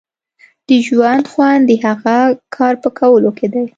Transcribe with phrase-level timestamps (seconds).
[0.67, 2.17] د ژوند خوند د هغه
[2.55, 3.63] کار په کولو کې دی.